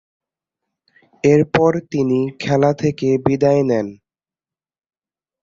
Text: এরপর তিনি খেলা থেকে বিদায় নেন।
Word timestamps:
এরপর 1.23 1.71
তিনি 1.91 2.19
খেলা 2.39 2.71
থেকে 2.73 3.07
বিদায় 3.25 3.63
নেন। 3.63 3.87